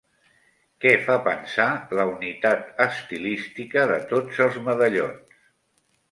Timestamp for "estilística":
2.85-3.83